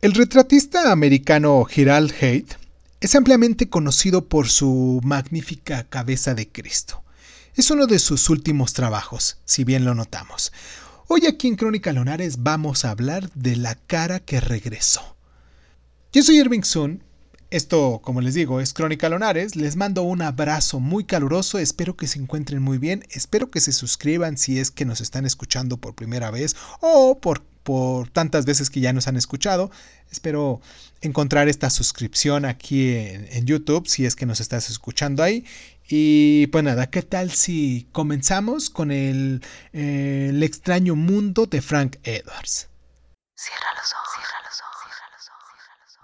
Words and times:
El 0.00 0.14
retratista 0.14 0.92
americano 0.92 1.64
Gerald 1.64 2.14
Haidt 2.20 2.52
es 3.00 3.16
ampliamente 3.16 3.68
conocido 3.68 4.26
por 4.28 4.48
su 4.48 5.00
magnífica 5.02 5.82
cabeza 5.88 6.36
de 6.36 6.46
Cristo. 6.46 7.02
Es 7.56 7.72
uno 7.72 7.88
de 7.88 7.98
sus 7.98 8.30
últimos 8.30 8.74
trabajos, 8.74 9.38
si 9.44 9.64
bien 9.64 9.84
lo 9.84 9.96
notamos. 9.96 10.52
Hoy 11.08 11.26
aquí 11.26 11.48
en 11.48 11.56
Crónica 11.56 11.92
Lonares 11.92 12.44
vamos 12.44 12.84
a 12.84 12.92
hablar 12.92 13.28
de 13.32 13.56
la 13.56 13.74
cara 13.74 14.20
que 14.20 14.38
regresó. 14.38 15.16
Yo 16.12 16.22
soy 16.22 16.38
Irving 16.38 16.62
Sun. 16.62 17.02
Esto, 17.50 18.00
como 18.00 18.20
les 18.20 18.34
digo, 18.34 18.60
es 18.60 18.74
Crónica 18.74 19.08
Lonares. 19.08 19.56
Les 19.56 19.74
mando 19.74 20.02
un 20.02 20.22
abrazo 20.22 20.78
muy 20.78 21.02
caluroso. 21.02 21.58
Espero 21.58 21.96
que 21.96 22.06
se 22.06 22.20
encuentren 22.20 22.62
muy 22.62 22.78
bien. 22.78 23.04
Espero 23.10 23.50
que 23.50 23.60
se 23.60 23.72
suscriban 23.72 24.38
si 24.38 24.60
es 24.60 24.70
que 24.70 24.84
nos 24.84 25.00
están 25.00 25.26
escuchando 25.26 25.76
por 25.76 25.96
primera 25.96 26.30
vez 26.30 26.54
o 26.80 27.18
por, 27.18 27.42
por 27.68 28.08
tantas 28.08 28.46
veces 28.46 28.70
que 28.70 28.80
ya 28.80 28.94
nos 28.94 29.08
han 29.08 29.18
escuchado. 29.18 29.70
Espero 30.10 30.62
encontrar 31.02 31.48
esta 31.48 31.68
suscripción 31.68 32.46
aquí 32.46 32.94
en, 32.94 33.44
YouTube 33.44 33.86
si 33.86 34.06
es 34.06 34.16
que 34.16 34.24
nos 34.24 34.40
estás 34.40 34.70
escuchando 34.70 35.22
ahí. 35.22 35.44
Y 35.86 36.46
pues 36.46 36.64
nada, 36.64 36.88
¿qué 36.88 37.02
tal 37.02 37.30
si 37.30 37.86
comenzamos 37.92 38.70
con 38.70 38.90
el, 38.90 39.42
eh, 39.74 40.28
el 40.30 40.42
extraño 40.42 40.96
mundo 40.96 41.44
de 41.44 41.60
Frank 41.60 41.96
Edwards? 42.04 42.70
Cierra 43.36 43.68
los 43.76 43.92
ojos, 43.92 44.14
cierra 44.14 44.40
los 44.48 44.60
ojos, 44.62 44.88
cierra 44.96 45.76
los 45.84 45.98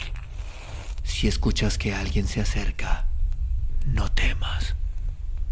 ojos. 0.00 1.12
Si 1.12 1.28
escuchas 1.28 1.76
que 1.76 1.92
alguien 1.92 2.26
se 2.26 2.40
acerca, 2.40 3.06
no 3.84 4.10
temas. 4.10 4.76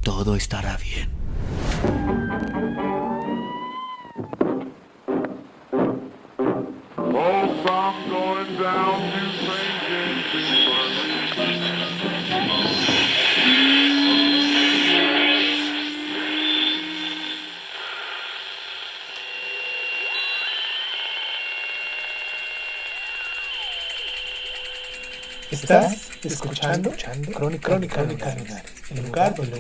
Todo 0.01 0.37
estará 0.37 0.79
bien. 0.79 2.30
Estás 25.51 26.11
escuchando, 26.23 26.91
Crónica, 27.33 27.33
Crónica, 27.33 28.03
Crónica 28.03 28.35
Lunares, 28.35 28.65
el 28.91 29.07
lugar 29.07 29.35
donde 29.35 29.59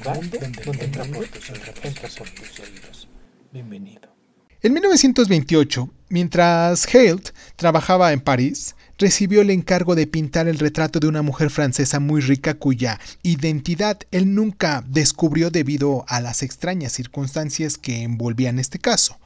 donde 0.64 0.89
tus 1.29 1.48
oídos. 1.51 1.85
Entra 1.85 2.09
por 2.19 2.29
tus 2.31 2.61
oídos. 2.61 3.09
Bienvenido. 3.51 4.20
En 4.62 4.75
1928, 4.75 5.89
mientras 6.11 6.86
Hailt 6.94 7.30
trabajaba 7.56 8.12
en 8.12 8.20
París, 8.20 8.75
recibió 8.98 9.41
el 9.41 9.48
encargo 9.48 9.94
de 9.94 10.06
pintar 10.06 10.48
el 10.48 10.58
retrato 10.58 11.00
de 11.00 11.06
una 11.06 11.22
mujer 11.22 11.48
francesa 11.48 11.98
muy 11.98 12.20
rica 12.20 12.52
cuya 12.52 13.00
identidad 13.22 14.00
él 14.11 14.34
nunca 14.34 14.84
descubrió 14.86 15.50
debido 15.50 16.05
a 16.08 16.20
las 16.20 16.42
extrañas 16.42 16.92
circunstancias 16.92 17.78
que 17.78 18.02
envolvían 18.02 18.58
este 18.58 18.78
caso. 18.78 19.19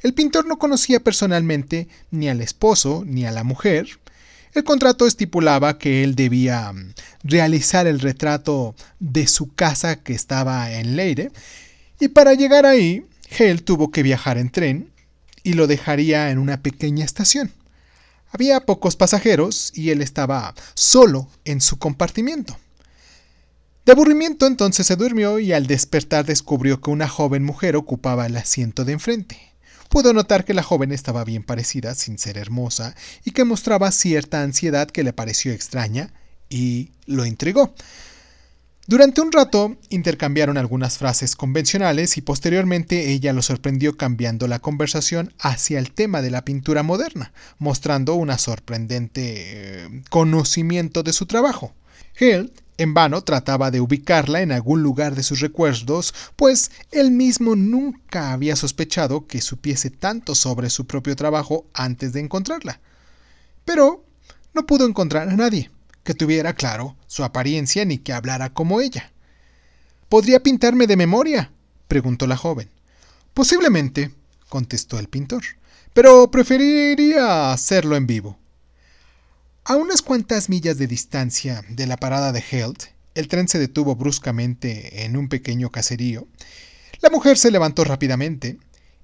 El 0.00 0.14
pintor 0.14 0.46
no 0.46 0.58
conocía 0.58 1.00
personalmente 1.00 1.86
ni 2.10 2.30
al 2.30 2.40
esposo 2.40 3.02
ni 3.04 3.26
a 3.26 3.32
la 3.32 3.44
mujer. 3.44 3.86
El 4.54 4.64
contrato 4.64 5.06
estipulaba 5.06 5.76
que 5.76 6.02
él 6.02 6.14
debía 6.14 6.72
mm, 6.72 6.94
realizar 7.24 7.86
el 7.86 8.00
retrato 8.00 8.74
de 8.98 9.26
su 9.26 9.54
casa 9.54 9.96
que 9.96 10.14
estaba 10.14 10.72
en 10.72 10.96
Leire, 10.96 11.32
y 12.02 12.08
para 12.08 12.32
llegar 12.32 12.64
ahí, 12.64 13.04
Hale 13.38 13.58
tuvo 13.58 13.90
que 13.90 14.02
viajar 14.02 14.38
en 14.38 14.50
tren 14.50 14.90
y 15.42 15.54
lo 15.54 15.66
dejaría 15.66 16.30
en 16.30 16.38
una 16.38 16.62
pequeña 16.62 17.04
estación. 17.04 17.52
Había 18.32 18.60
pocos 18.60 18.96
pasajeros 18.96 19.72
y 19.74 19.90
él 19.90 20.02
estaba 20.02 20.54
solo 20.74 21.28
en 21.44 21.60
su 21.60 21.78
compartimiento. 21.78 22.56
De 23.86 23.92
aburrimiento 23.92 24.46
entonces 24.46 24.86
se 24.86 24.96
durmió 24.96 25.38
y 25.38 25.52
al 25.52 25.66
despertar 25.66 26.24
descubrió 26.26 26.80
que 26.80 26.90
una 26.90 27.08
joven 27.08 27.42
mujer 27.42 27.76
ocupaba 27.76 28.26
el 28.26 28.36
asiento 28.36 28.84
de 28.84 28.92
enfrente. 28.92 29.40
Pudo 29.88 30.12
notar 30.12 30.44
que 30.44 30.54
la 30.54 30.62
joven 30.62 30.92
estaba 30.92 31.24
bien 31.24 31.42
parecida, 31.42 31.96
sin 31.96 32.18
ser 32.18 32.38
hermosa, 32.38 32.94
y 33.24 33.32
que 33.32 33.44
mostraba 33.44 33.90
cierta 33.90 34.42
ansiedad 34.42 34.88
que 34.88 35.02
le 35.02 35.12
pareció 35.12 35.52
extraña 35.52 36.12
y 36.48 36.90
lo 37.06 37.26
intrigó. 37.26 37.74
Durante 38.86 39.20
un 39.20 39.30
rato 39.30 39.76
intercambiaron 39.90 40.56
algunas 40.56 40.98
frases 40.98 41.36
convencionales 41.36 42.16
y 42.16 42.22
posteriormente 42.22 43.12
ella 43.12 43.32
lo 43.32 43.42
sorprendió 43.42 43.96
cambiando 43.96 44.48
la 44.48 44.58
conversación 44.58 45.32
hacia 45.38 45.78
el 45.78 45.92
tema 45.92 46.22
de 46.22 46.30
la 46.30 46.44
pintura 46.44 46.82
moderna, 46.82 47.32
mostrando 47.58 48.14
una 48.14 48.38
sorprendente 48.38 49.84
eh, 49.84 50.02
conocimiento 50.08 51.02
de 51.02 51.12
su 51.12 51.26
trabajo. 51.26 51.72
Hill 52.18 52.52
en 52.78 52.94
vano 52.94 53.22
trataba 53.22 53.70
de 53.70 53.80
ubicarla 53.80 54.40
en 54.40 54.50
algún 54.50 54.82
lugar 54.82 55.14
de 55.14 55.22
sus 55.22 55.40
recuerdos, 55.40 56.14
pues 56.34 56.70
él 56.90 57.10
mismo 57.10 57.54
nunca 57.54 58.32
había 58.32 58.56
sospechado 58.56 59.26
que 59.26 59.42
supiese 59.42 59.90
tanto 59.90 60.34
sobre 60.34 60.70
su 60.70 60.86
propio 60.86 61.14
trabajo 61.14 61.66
antes 61.74 62.14
de 62.14 62.20
encontrarla. 62.20 62.80
Pero 63.66 64.04
no 64.54 64.64
pudo 64.66 64.86
encontrar 64.86 65.28
a 65.28 65.36
nadie 65.36 65.70
que 66.04 66.14
tuviera 66.14 66.54
claro 66.54 66.96
su 67.06 67.24
apariencia 67.24 67.84
ni 67.84 67.98
que 67.98 68.12
hablara 68.12 68.52
como 68.52 68.80
ella. 68.80 69.12
¿Podría 70.08 70.42
pintarme 70.42 70.86
de 70.86 70.96
memoria? 70.96 71.52
preguntó 71.88 72.26
la 72.26 72.36
joven. 72.36 72.68
Posiblemente, 73.34 74.10
contestó 74.48 74.98
el 74.98 75.08
pintor, 75.08 75.42
pero 75.92 76.30
preferiría 76.30 77.52
hacerlo 77.52 77.96
en 77.96 78.06
vivo. 78.06 78.38
A 79.64 79.76
unas 79.76 80.02
cuantas 80.02 80.48
millas 80.48 80.78
de 80.78 80.86
distancia 80.86 81.62
de 81.68 81.86
la 81.86 81.96
parada 81.96 82.32
de 82.32 82.42
Helt, 82.50 82.84
el 83.14 83.28
tren 83.28 83.48
se 83.48 83.58
detuvo 83.58 83.94
bruscamente 83.94 85.04
en 85.04 85.16
un 85.16 85.28
pequeño 85.28 85.70
caserío. 85.70 86.26
La 87.00 87.10
mujer 87.10 87.38
se 87.38 87.50
levantó 87.50 87.84
rápidamente 87.84 88.58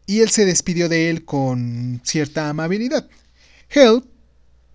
y 0.06 0.20
él 0.20 0.30
se 0.30 0.44
despidió 0.44 0.88
de 0.88 1.10
él 1.10 1.24
con 1.24 2.00
cierta 2.04 2.48
amabilidad. 2.48 3.08
Helt 3.68 4.04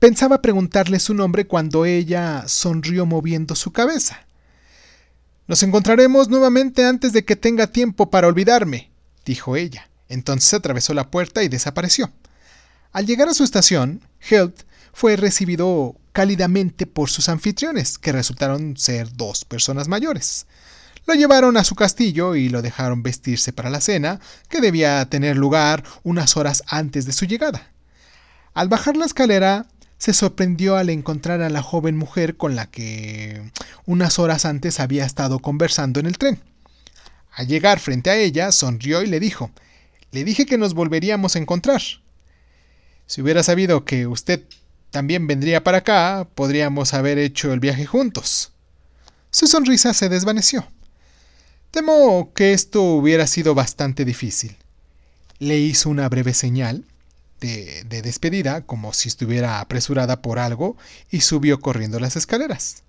pensaba 0.01 0.41
preguntarle 0.41 0.99
su 0.99 1.13
nombre 1.13 1.45
cuando 1.45 1.85
ella 1.85 2.45
sonrió 2.47 3.05
moviendo 3.05 3.53
su 3.53 3.71
cabeza. 3.71 4.25
Nos 5.45 5.61
encontraremos 5.61 6.27
nuevamente 6.27 6.85
antes 6.85 7.13
de 7.13 7.23
que 7.23 7.35
tenga 7.35 7.67
tiempo 7.67 8.09
para 8.09 8.27
olvidarme, 8.27 8.89
dijo 9.25 9.55
ella. 9.55 9.91
Entonces 10.09 10.51
atravesó 10.55 10.95
la 10.95 11.11
puerta 11.11 11.43
y 11.43 11.49
desapareció. 11.49 12.11
Al 12.91 13.05
llegar 13.05 13.29
a 13.29 13.35
su 13.35 13.43
estación, 13.43 14.01
Helt 14.27 14.63
fue 14.91 15.17
recibido 15.17 15.95
cálidamente 16.13 16.87
por 16.87 17.11
sus 17.11 17.29
anfitriones, 17.29 17.99
que 17.99 18.11
resultaron 18.11 18.77
ser 18.77 19.15
dos 19.15 19.45
personas 19.45 19.87
mayores. 19.87 20.47
Lo 21.05 21.13
llevaron 21.13 21.57
a 21.57 21.63
su 21.63 21.75
castillo 21.75 22.33
y 22.33 22.49
lo 22.49 22.63
dejaron 22.63 23.03
vestirse 23.03 23.53
para 23.53 23.69
la 23.69 23.81
cena, 23.81 24.19
que 24.49 24.61
debía 24.61 25.05
tener 25.05 25.37
lugar 25.37 25.83
unas 26.01 26.37
horas 26.37 26.63
antes 26.65 27.05
de 27.05 27.13
su 27.13 27.25
llegada. 27.25 27.71
Al 28.55 28.67
bajar 28.67 28.97
la 28.97 29.05
escalera, 29.05 29.67
se 30.01 30.13
sorprendió 30.13 30.77
al 30.77 30.89
encontrar 30.89 31.43
a 31.43 31.49
la 31.51 31.61
joven 31.61 31.95
mujer 31.95 32.35
con 32.35 32.55
la 32.55 32.65
que 32.65 33.51
unas 33.85 34.17
horas 34.17 34.45
antes 34.45 34.79
había 34.79 35.05
estado 35.05 35.37
conversando 35.37 35.99
en 35.99 36.07
el 36.07 36.17
tren. 36.17 36.39
Al 37.31 37.45
llegar 37.45 37.79
frente 37.79 38.09
a 38.09 38.17
ella, 38.17 38.51
sonrió 38.51 39.03
y 39.03 39.05
le 39.05 39.19
dijo 39.19 39.51
Le 40.09 40.23
dije 40.23 40.47
que 40.47 40.57
nos 40.57 40.73
volveríamos 40.73 41.35
a 41.35 41.39
encontrar. 41.39 41.83
Si 43.05 43.21
hubiera 43.21 43.43
sabido 43.43 43.85
que 43.85 44.07
usted 44.07 44.41
también 44.89 45.27
vendría 45.27 45.63
para 45.63 45.77
acá, 45.77 46.27
podríamos 46.33 46.95
haber 46.95 47.19
hecho 47.19 47.53
el 47.53 47.59
viaje 47.59 47.85
juntos. 47.85 48.53
Su 49.29 49.45
sonrisa 49.45 49.93
se 49.93 50.09
desvaneció. 50.09 50.67
Temo 51.69 52.33
que 52.33 52.53
esto 52.53 52.81
hubiera 52.81 53.27
sido 53.27 53.53
bastante 53.53 54.03
difícil. 54.03 54.57
Le 55.37 55.59
hizo 55.59 55.91
una 55.91 56.09
breve 56.09 56.33
señal 56.33 56.85
de, 57.41 57.83
de, 57.83 58.01
despedida, 58.01 58.61
como 58.61 58.93
si 58.93 59.09
estuviera 59.09 59.59
apresurada 59.59 60.21
por 60.21 60.39
algo, 60.39 60.77
y 61.09 61.21
subió 61.21 61.59
corriendo 61.59 61.99
las 61.99 62.15
escaleras. 62.15 62.83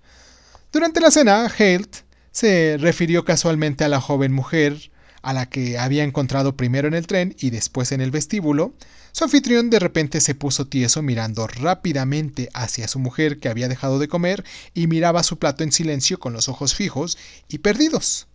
Durante 0.71 1.01
la 1.01 1.11
cena, 1.11 1.45
Halt 1.45 1.97
se 2.31 2.77
refirió 2.79 3.25
casualmente 3.25 3.83
a 3.83 3.89
la 3.89 3.99
joven 3.99 4.31
mujer 4.31 4.91
a 5.23 5.33
la 5.33 5.47
que 5.47 5.79
había 5.79 6.03
encontrado 6.03 6.55
primero 6.57 6.87
en 6.87 6.93
el 6.93 7.07
tren 7.07 7.35
y 7.39 7.49
después 7.49 7.91
en 7.91 8.01
el 8.01 8.11
vestíbulo, 8.11 8.73
su 9.13 9.23
anfitrión 9.23 9.69
de 9.69 9.79
repente 9.79 10.19
se 10.19 10.35
puso 10.35 10.67
tieso 10.67 11.01
mirando 11.01 11.47
rápidamente 11.47 12.49
hacia 12.53 12.87
su 12.87 12.99
mujer 12.99 13.39
que 13.39 13.47
había 13.47 13.69
dejado 13.69 13.99
de 13.99 14.09
comer 14.09 14.43
y 14.73 14.87
miraba 14.87 15.23
su 15.23 15.39
plato 15.39 15.63
en 15.63 15.71
silencio 15.71 16.19
con 16.19 16.33
los 16.33 16.49
ojos 16.49 16.75
fijos 16.75 17.17
y 17.47 17.59
perdidos. 17.59 18.27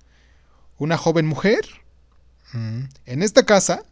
¿Una 0.79 0.97
joven 0.97 1.26
mujer? 1.26 1.61
Mm, 2.53 2.85
¿En 3.05 3.23
esta 3.23 3.44
casa? 3.44 3.82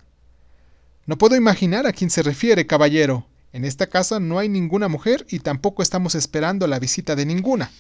No 1.06 1.16
puedo 1.16 1.36
imaginar 1.36 1.86
a 1.86 1.92
quién 1.92 2.10
se 2.10 2.22
refiere, 2.22 2.66
caballero. 2.66 3.26
En 3.52 3.64
esta 3.64 3.86
casa 3.86 4.18
no 4.18 4.38
hay 4.38 4.48
ninguna 4.48 4.88
mujer 4.88 5.24
y 5.30 5.38
tampoco 5.38 5.82
estamos 5.82 6.14
esperando 6.14 6.66
la 6.66 6.80
visita 6.80 7.14
de 7.14 7.24
ninguna. 7.24 7.70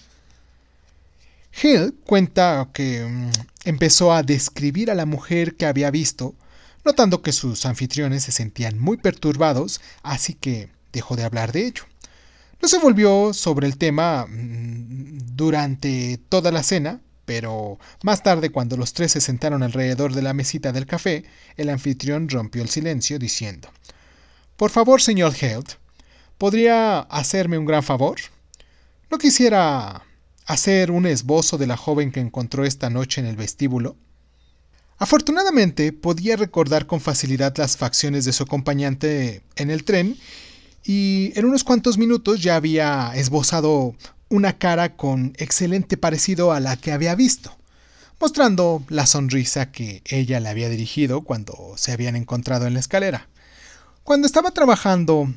Hill 1.60 1.94
cuenta 2.04 2.68
que 2.72 3.04
mm, 3.04 3.30
empezó 3.64 4.12
a 4.12 4.22
describir 4.22 4.90
a 4.90 4.94
la 4.94 5.06
mujer 5.06 5.56
que 5.56 5.66
había 5.66 5.90
visto, 5.90 6.34
notando 6.84 7.20
que 7.20 7.32
sus 7.32 7.66
anfitriones 7.66 8.22
se 8.24 8.32
sentían 8.32 8.78
muy 8.78 8.96
perturbados, 8.96 9.80
así 10.02 10.34
que 10.34 10.68
dejó 10.92 11.16
de 11.16 11.24
hablar 11.24 11.50
de 11.52 11.66
ello. 11.66 11.82
No 12.62 12.68
se 12.68 12.78
volvió 12.78 13.34
sobre 13.34 13.66
el 13.66 13.76
tema 13.76 14.26
mm, 14.26 15.34
durante 15.34 16.18
toda 16.28 16.52
la 16.52 16.62
cena, 16.62 17.00
pero 17.26 17.78
más 18.02 18.22
tarde, 18.22 18.50
cuando 18.50 18.76
los 18.78 18.94
tres 18.94 19.12
se 19.12 19.20
sentaron 19.20 19.62
alrededor 19.62 20.14
de 20.14 20.22
la 20.22 20.32
mesita 20.32 20.72
del 20.72 20.86
café, 20.86 21.24
el 21.56 21.68
anfitrión 21.68 22.28
rompió 22.28 22.62
el 22.62 22.70
silencio 22.70 23.18
diciendo 23.18 23.68
Por 24.56 24.70
favor, 24.70 25.02
señor 25.02 25.34
Held, 25.38 25.66
¿podría 26.38 27.00
hacerme 27.00 27.58
un 27.58 27.66
gran 27.66 27.82
favor? 27.82 28.16
¿No 29.10 29.18
quisiera 29.18 30.04
hacer 30.46 30.90
un 30.90 31.06
esbozo 31.06 31.58
de 31.58 31.66
la 31.66 31.76
joven 31.76 32.12
que 32.12 32.20
encontró 32.20 32.64
esta 32.64 32.88
noche 32.88 33.20
en 33.20 33.26
el 33.26 33.36
vestíbulo? 33.36 33.96
Afortunadamente 34.98 35.92
podía 35.92 36.36
recordar 36.36 36.86
con 36.86 37.00
facilidad 37.00 37.54
las 37.58 37.76
facciones 37.76 38.24
de 38.24 38.32
su 38.32 38.44
acompañante 38.44 39.42
en 39.56 39.70
el 39.70 39.84
tren 39.84 40.16
y 40.84 41.32
en 41.34 41.44
unos 41.44 41.64
cuantos 41.64 41.98
minutos 41.98 42.40
ya 42.40 42.56
había 42.56 43.12
esbozado 43.14 43.94
una 44.28 44.58
cara 44.58 44.96
con 44.96 45.32
excelente 45.36 45.96
parecido 45.96 46.52
a 46.52 46.60
la 46.60 46.76
que 46.76 46.92
había 46.92 47.14
visto, 47.14 47.56
mostrando 48.20 48.82
la 48.88 49.06
sonrisa 49.06 49.70
que 49.70 50.02
ella 50.04 50.40
le 50.40 50.48
había 50.48 50.68
dirigido 50.68 51.22
cuando 51.22 51.74
se 51.76 51.92
habían 51.92 52.16
encontrado 52.16 52.66
en 52.66 52.74
la 52.74 52.80
escalera. 52.80 53.28
Cuando 54.02 54.26
estaba 54.26 54.50
trabajando 54.50 55.32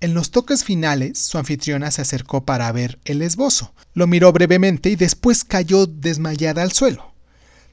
en 0.00 0.14
los 0.14 0.30
toques 0.30 0.64
finales, 0.64 1.18
su 1.18 1.38
anfitriona 1.38 1.90
se 1.90 2.02
acercó 2.02 2.44
para 2.44 2.70
ver 2.72 2.98
el 3.04 3.22
esbozo. 3.22 3.72
Lo 3.94 4.06
miró 4.06 4.32
brevemente 4.32 4.90
y 4.90 4.96
después 4.96 5.44
cayó 5.44 5.86
desmayada 5.86 6.62
al 6.62 6.72
suelo. 6.72 7.12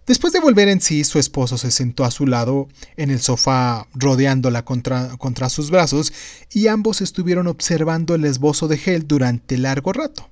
Después 0.06 0.33
de 0.33 0.39
volver 0.39 0.69
en 0.69 0.81
sí, 0.81 1.04
su 1.04 1.19
esposo 1.19 1.57
se 1.60 1.69
sentó 1.69 2.04
a 2.04 2.12
su 2.12 2.25
lado 2.25 2.68
en 2.98 3.12
el 3.12 3.19
sofá 3.19 3.88
rodeándola 3.94 4.66
contra, 4.66 5.50
sus 5.50 5.69
brazos 5.69 6.13
y 6.51 6.68
ambos 6.68 7.01
estuvieron 7.01 7.45
observando 7.45 8.16
el 8.16 8.25
esbozo 8.25 8.68
de 8.68 8.80
Hel 8.83 9.07
durante 9.07 9.57
largo 9.60 9.94
rato. 9.94 10.30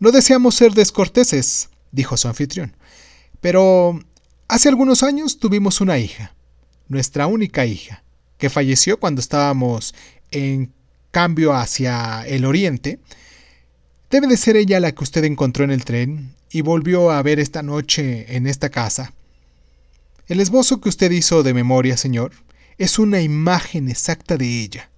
No 0.00 0.12
deseamos 0.12 0.54
ser 0.54 0.72
descorteses, 0.72 1.68
dijo 1.92 2.16
su 2.16 2.26
anfitrión, 2.26 2.74
pero 3.42 4.00
hace 4.48 4.70
algunos 4.70 5.02
años 5.02 5.38
tuvimos 5.38 5.82
una 5.82 5.98
hija, 5.98 6.34
nuestra 6.88 7.26
única 7.26 7.66
hija, 7.66 8.02
que 8.38 8.48
falleció 8.48 8.98
cuando 8.98 9.20
estábamos 9.20 9.94
en 10.30 10.72
cambio 11.10 11.54
hacia 11.54 12.26
el 12.26 12.46
oriente. 12.46 12.98
Debe 14.10 14.26
de 14.26 14.38
ser 14.38 14.56
ella 14.56 14.80
la 14.80 14.92
que 14.92 15.04
usted 15.04 15.24
encontró 15.24 15.64
en 15.64 15.70
el 15.70 15.84
tren 15.84 16.34
y 16.50 16.62
volvió 16.62 17.10
a 17.10 17.22
ver 17.22 17.38
esta 17.38 17.62
noche 17.62 18.34
en 18.34 18.46
esta 18.46 18.70
casa. 18.70 19.12
El 20.28 20.40
esbozo 20.40 20.80
que 20.80 20.88
usted 20.88 21.10
hizo 21.10 21.42
de 21.42 21.52
memoria, 21.52 21.98
señor, 21.98 22.32
es 22.78 22.98
una 22.98 23.20
imagen 23.20 23.90
exacta 23.90 24.38
de 24.38 24.62
ella. 24.62 24.89